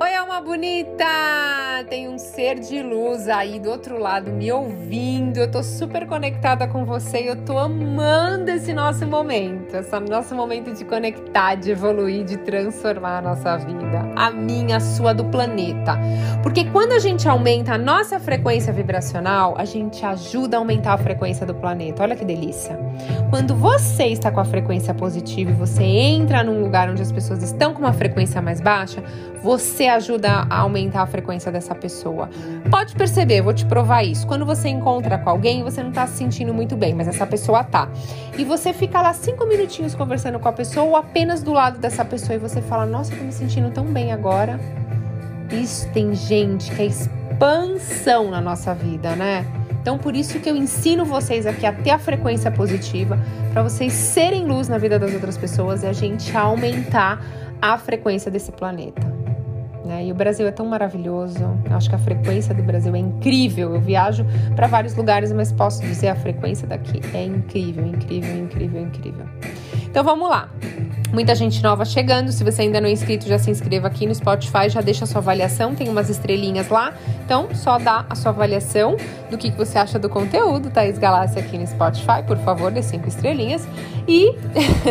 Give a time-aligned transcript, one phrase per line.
[0.00, 1.04] Oi, alma bonita!
[1.90, 5.38] Tem um ser de luz aí do outro lado me ouvindo.
[5.38, 10.36] Eu tô super conectada com você e eu tô amando esse nosso momento, esse nosso
[10.36, 15.24] momento de conectar, de evoluir, de transformar a nossa vida, a minha, a sua, do
[15.24, 15.98] planeta.
[16.44, 20.98] Porque quando a gente aumenta a nossa frequência vibracional, a gente ajuda a aumentar a
[20.98, 22.04] frequência do planeta.
[22.04, 22.78] Olha que delícia!
[23.30, 27.42] Quando você está com a frequência positiva e você entra num lugar onde as pessoas
[27.42, 29.02] estão com uma frequência mais baixa,
[29.42, 32.28] você ajuda a aumentar a frequência dessa pessoa.
[32.70, 34.26] Pode perceber, vou te provar isso.
[34.26, 37.64] Quando você encontra com alguém, você não tá se sentindo muito bem, mas essa pessoa
[37.64, 37.88] tá.
[38.36, 42.04] E você fica lá cinco minutinhos conversando com a pessoa ou apenas do lado dessa
[42.04, 44.58] pessoa e você fala: Nossa, eu tô me sentindo tão bem agora.
[45.50, 49.46] Isso tem gente que é expansão na nossa vida, né?
[49.80, 53.18] Então, por isso que eu ensino vocês aqui a ter a frequência positiva,
[53.52, 57.24] para vocês serem luz na vida das outras pessoas e a gente aumentar
[57.60, 59.17] a frequência desse planeta.
[59.88, 60.04] Né?
[60.04, 61.42] E o Brasil é tão maravilhoso.
[61.64, 63.74] Eu acho que a frequência do Brasil é incrível.
[63.74, 64.22] Eu viajo
[64.54, 69.26] para vários lugares, mas posso dizer a frequência daqui é incrível, incrível, incrível, incrível.
[69.84, 70.50] Então vamos lá.
[71.10, 72.30] Muita gente nova chegando.
[72.32, 75.06] Se você ainda não é inscrito, já se inscreva aqui no Spotify, já deixa a
[75.06, 76.92] sua avaliação, tem umas estrelinhas lá.
[77.24, 78.94] Então, só dá a sua avaliação
[79.30, 83.08] do que, você acha do conteúdo, Thaís Galácia aqui no Spotify, por favor, dê cinco
[83.08, 83.66] estrelinhas.
[84.06, 84.36] E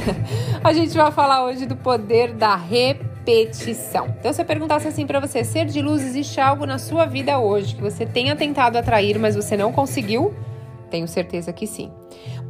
[0.62, 4.14] a gente vai falar hoje do poder da repetição repetição.
[4.18, 7.38] Então, se eu perguntasse assim para você, ser de luz, existe algo na sua vida
[7.38, 10.34] hoje que você tenha tentado atrair, mas você não conseguiu?
[10.90, 11.90] Tenho certeza que sim.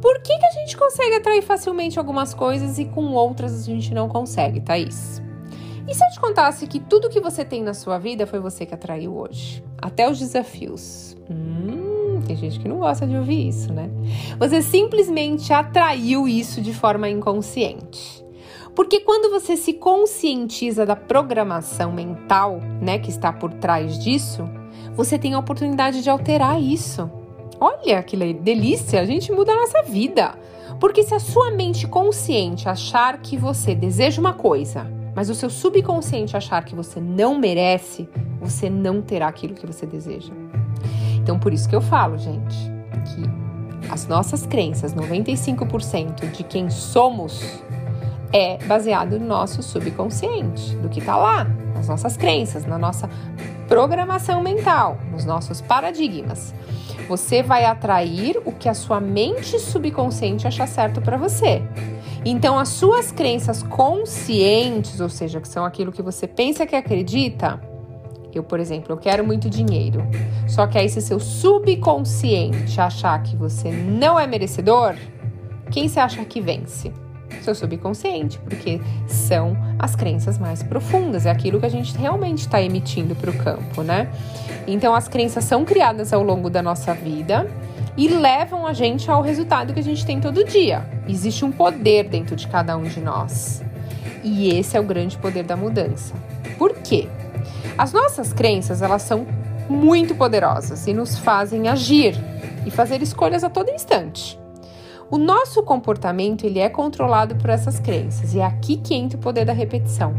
[0.01, 3.93] Por que, que a gente consegue atrair facilmente algumas coisas e com outras a gente
[3.93, 5.21] não consegue, Thaís?
[5.87, 8.65] E se eu te contasse que tudo que você tem na sua vida foi você
[8.65, 9.63] que atraiu hoje?
[9.81, 11.15] Até os desafios.
[11.29, 13.89] Hum, tem gente que não gosta de ouvir isso, né?
[14.39, 18.22] Você simplesmente atraiu isso de forma inconsciente.
[18.75, 24.49] Porque quando você se conscientiza da programação mental, né, que está por trás disso,
[24.95, 27.09] você tem a oportunidade de alterar isso.
[27.59, 30.35] Olha que delícia, a gente muda a nossa vida.
[30.79, 35.49] Porque se a sua mente consciente achar que você deseja uma coisa, mas o seu
[35.49, 38.09] subconsciente achar que você não merece,
[38.41, 40.33] você não terá aquilo que você deseja.
[41.15, 42.57] Então, por isso que eu falo, gente,
[43.05, 47.63] que as nossas crenças, 95% de quem somos,
[48.33, 51.43] é baseado no nosso subconsciente, do que está lá,
[51.75, 53.07] nas nossas crenças, na nossa
[53.67, 56.53] programação mental, nos nossos paradigmas.
[57.07, 61.61] Você vai atrair o que a sua mente subconsciente achar certo para você.
[62.25, 67.61] Então, as suas crenças conscientes, ou seja, que são aquilo que você pensa que acredita,
[68.33, 70.01] eu, por exemplo, eu quero muito dinheiro.
[70.47, 74.95] Só que aí, se seu subconsciente achar que você não é merecedor,
[75.69, 76.91] quem você acha que vence?
[77.41, 82.61] Seu subconsciente, porque são as crenças mais profundas, é aquilo que a gente realmente está
[82.61, 84.09] emitindo para o campo, né?
[84.67, 87.49] Então, as crenças são criadas ao longo da nossa vida
[87.97, 90.85] e levam a gente ao resultado que a gente tem todo dia.
[91.07, 93.61] Existe um poder dentro de cada um de nós.
[94.23, 96.13] E esse é o grande poder da mudança.
[96.57, 97.07] Por quê?
[97.77, 99.27] As nossas crenças, elas são
[99.69, 102.15] muito poderosas e nos fazem agir
[102.65, 104.42] e fazer escolhas a todo instante.
[105.11, 109.21] O nosso comportamento ele é controlado por essas crenças e é aqui que entra o
[109.21, 110.13] poder da repetição.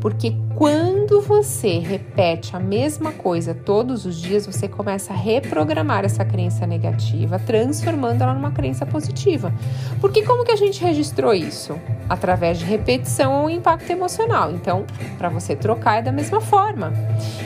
[0.00, 6.24] Porque quando você repete a mesma coisa todos os dias, você começa a reprogramar essa
[6.24, 9.52] crença negativa, transformando ela numa crença positiva.
[10.00, 11.78] Porque como que a gente registrou isso?
[12.08, 14.50] Através de repetição ou impacto emocional.
[14.50, 14.86] Então,
[15.18, 16.92] para você trocar é da mesma forma.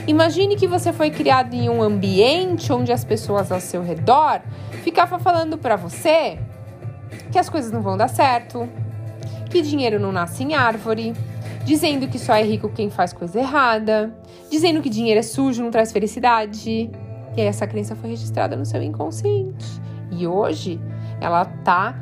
[0.07, 4.41] Imagine que você foi criado em um ambiente onde as pessoas ao seu redor
[4.83, 6.39] ficavam falando para você
[7.31, 8.67] que as coisas não vão dar certo,
[9.49, 11.13] que dinheiro não nasce em árvore,
[11.63, 14.15] dizendo que só é rico quem faz coisa errada,
[14.49, 16.89] dizendo que dinheiro é sujo, não traz felicidade.
[17.35, 19.65] E aí essa crença foi registrada no seu inconsciente.
[20.11, 20.79] E hoje
[21.19, 21.95] ela tá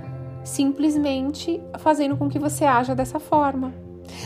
[0.44, 3.74] simplesmente fazendo com que você haja dessa forma.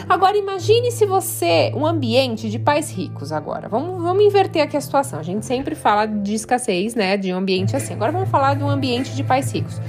[0.09, 3.70] Agora imagine se você, um ambiente de pais ricos agora.
[3.70, 5.20] Vamos, vamos inverter aqui a situação.
[5.20, 7.94] A gente sempre fala de escassez, né, de um ambiente assim.
[7.94, 9.79] Agora vamos falar de um ambiente de pais ricos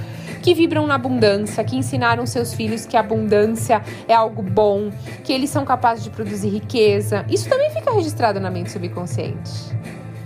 [0.41, 4.91] que vibram na abundância, que ensinaram seus filhos que a abundância é algo bom,
[5.23, 7.25] que eles são capazes de produzir riqueza.
[7.29, 9.51] Isso também fica registrado na mente subconsciente.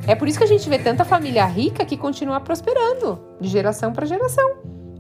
[0.05, 3.93] É por isso que a gente vê tanta família rica que continua prosperando de geração
[3.93, 4.51] para geração,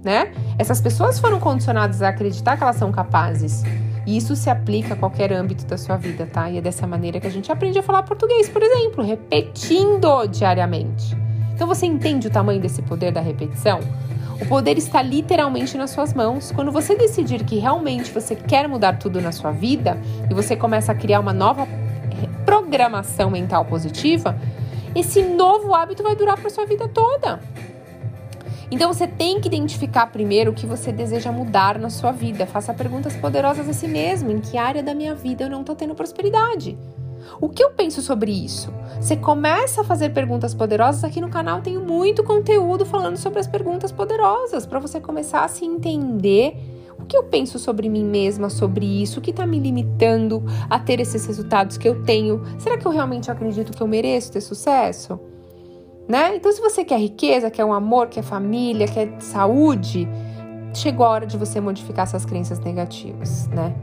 [0.03, 0.31] né?
[0.57, 3.63] Essas pessoas foram condicionadas a acreditar que elas são capazes.
[4.05, 6.49] E isso se aplica a qualquer âmbito da sua vida, tá?
[6.49, 11.17] E é dessa maneira que a gente aprende a falar português, por exemplo, repetindo diariamente.
[11.53, 13.79] Então você entende o tamanho desse poder da repetição?
[14.41, 16.51] O poder está literalmente nas suas mãos.
[16.51, 19.97] Quando você decidir que realmente você quer mudar tudo na sua vida
[20.29, 21.67] e você começa a criar uma nova
[22.45, 24.37] programação mental positiva,
[24.95, 27.39] esse novo hábito vai durar para sua vida toda.
[28.69, 32.47] Então você tem que identificar primeiro o que você deseja mudar na sua vida.
[32.47, 34.31] Faça perguntas poderosas a si mesmo.
[34.31, 36.77] Em que área da minha vida eu não estou tendo prosperidade?
[37.39, 38.73] O que eu penso sobre isso?
[38.99, 41.61] Você começa a fazer perguntas poderosas aqui no canal.
[41.61, 46.55] Tenho muito conteúdo falando sobre as perguntas poderosas para você começar a se entender
[46.99, 50.79] o que eu penso sobre mim mesma, sobre isso, o que está me limitando a
[50.79, 52.41] ter esses resultados que eu tenho.
[52.57, 55.19] Será que eu realmente acredito que eu mereço ter sucesso?
[56.07, 56.35] Né?
[56.35, 60.07] Então, se você quer riqueza, quer um amor, quer família, quer saúde,
[60.73, 63.73] chegou a hora de você modificar essas crenças negativas, né?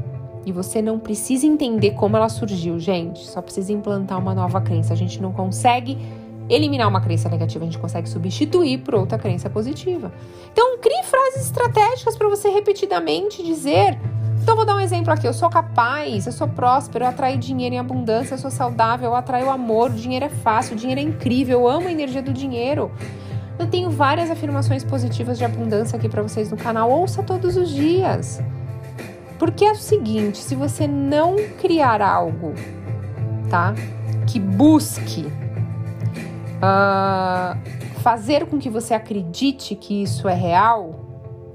[0.45, 3.27] E você não precisa entender como ela surgiu, gente.
[3.27, 4.93] Só precisa implantar uma nova crença.
[4.93, 5.99] A gente não consegue
[6.49, 10.13] eliminar uma crença negativa, a gente consegue substituir por outra crença positiva.
[10.53, 13.97] Então, crie frases estratégicas para você repetidamente dizer.
[14.43, 15.27] Então, vou dar um exemplo aqui.
[15.29, 19.15] Eu sou capaz, eu sou próspero, eu atraio dinheiro em abundância, eu sou saudável, eu
[19.15, 22.33] atraio amor, o dinheiro é fácil, o dinheiro é incrível, eu amo a energia do
[22.33, 22.91] dinheiro.
[23.59, 26.91] Eu tenho várias afirmações positivas de abundância aqui para vocês no canal.
[26.91, 28.41] Ouça todos os dias.
[29.41, 32.53] Porque é o seguinte, se você não criar algo,
[33.49, 33.75] tá?
[34.27, 35.33] Que busque
[36.59, 37.59] uh,
[38.03, 41.01] fazer com que você acredite que isso é real,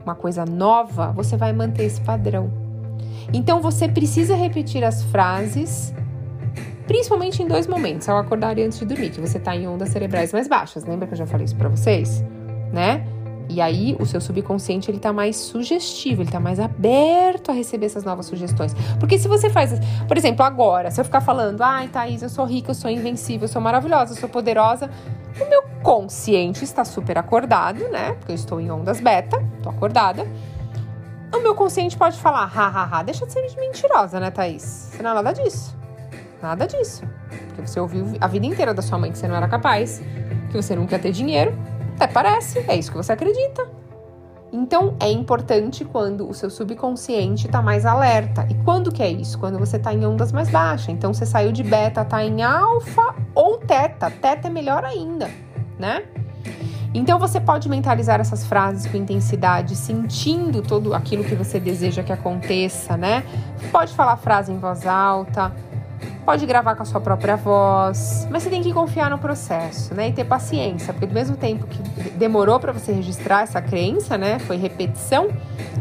[0.04, 2.52] uma coisa nova, você vai manter esse padrão.
[3.32, 5.94] Então você precisa repetir as frases,
[6.88, 9.90] principalmente em dois momentos, ao acordar e antes de dormir, que você está em ondas
[9.90, 10.86] cerebrais mais baixas.
[10.86, 12.24] Lembra que eu já falei isso para vocês,
[12.74, 13.06] né?
[13.48, 17.86] E aí o seu subconsciente ele tá mais sugestivo, ele tá mais aberto a receber
[17.86, 18.74] essas novas sugestões.
[19.00, 19.72] Porque se você faz,
[20.08, 23.46] por exemplo, agora, se eu ficar falando, ai, Thaís, eu sou rica, eu sou invencível,
[23.46, 24.90] eu sou maravilhosa, eu sou poderosa,
[25.40, 28.14] o meu consciente está super acordado, né?
[28.14, 30.28] Porque eu estou em ondas beta, tô acordada.
[31.34, 34.90] O meu consciente pode falar, hahaha, deixa de ser mentirosa, né, Thaís?
[34.92, 35.76] Você não é nada disso.
[36.42, 37.04] Nada disso.
[37.48, 40.02] Porque você ouviu a vida inteira da sua mãe que você não era capaz,
[40.50, 41.54] que você nunca ia ter dinheiro
[41.96, 43.66] até parece, é isso que você acredita.
[44.52, 48.46] Então é importante quando o seu subconsciente está mais alerta.
[48.50, 49.40] E quando que é isso?
[49.40, 50.90] Quando você está em ondas mais baixas.
[50.90, 54.12] Então você saiu de beta, está em alfa ou teta.
[54.12, 55.30] Teta é melhor ainda,
[55.80, 56.04] né?
[56.94, 62.14] Então você pode mentalizar essas frases com intensidade, sentindo tudo aquilo que você deseja que
[62.14, 63.24] aconteça, né?
[63.72, 65.54] Pode falar a frase em voz alta,
[66.26, 70.10] Pode gravar com a sua própria voz, mas você tem que confiar no processo, né?
[70.10, 74.40] E ter paciência, porque do mesmo tempo que demorou para você registrar essa crença, né?
[74.40, 75.30] Foi repetição,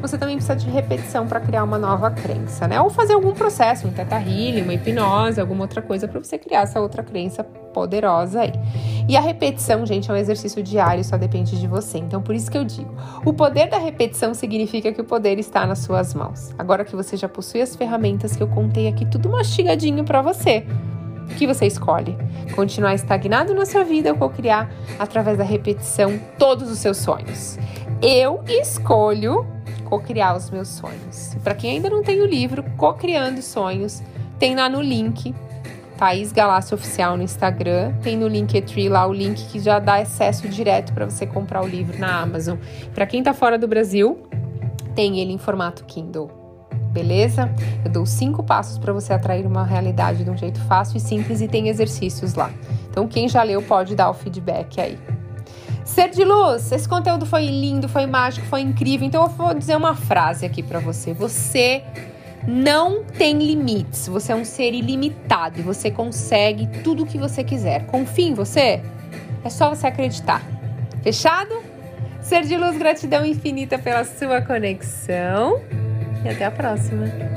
[0.03, 2.79] você também precisa de repetição para criar uma nova crença, né?
[2.79, 6.61] Ou fazer algum processo, um teta healing, uma hipnose, alguma outra coisa para você criar
[6.61, 7.43] essa outra crença
[7.75, 8.53] poderosa aí.
[9.09, 11.99] E a repetição, gente, é um exercício diário, só depende de você.
[11.99, 12.95] Então, por isso que eu digo,
[13.25, 16.55] o poder da repetição significa que o poder está nas suas mãos.
[16.57, 20.67] Agora que você já possui as ferramentas que eu contei aqui, tudo mastigadinho para você.
[21.31, 22.17] O que você escolhe?
[22.55, 27.59] Continuar estagnado na sua vida ou criar através da repetição todos os seus sonhos?
[28.03, 29.47] Eu escolho
[29.85, 31.37] co-criar os meus sonhos.
[31.43, 34.03] Para quem ainda não tem o livro Co-criando Sonhos,
[34.39, 35.35] tem lá no link
[35.97, 37.95] Thaís Galácio Oficial no Instagram.
[38.03, 41.67] Tem no Linktree lá o link que já dá acesso direto para você comprar o
[41.67, 42.59] livro na Amazon.
[42.95, 44.19] Para quem está fora do Brasil,
[44.95, 46.44] tem ele em formato Kindle.
[46.95, 47.53] Beleza?
[47.85, 51.41] Eu dou cinco passos para você atrair uma realidade de um jeito fácil e simples
[51.41, 52.53] e tem exercícios lá.
[52.89, 54.97] Então, quem já leu pode dar o feedback aí.
[55.85, 59.09] Ser de luz, esse conteúdo foi lindo, foi mágico, foi incrível.
[59.09, 61.13] Então, eu vou dizer uma frase aqui para você.
[61.13, 61.83] Você
[62.47, 64.07] não tem limites.
[64.07, 67.87] Você é um ser ilimitado e você consegue tudo o que você quiser.
[67.87, 68.81] Confie em você.
[69.43, 70.43] É só você acreditar.
[71.03, 71.61] Fechado?
[72.21, 75.61] Ser de luz, gratidão infinita pela sua conexão
[76.25, 77.34] e até a próxima.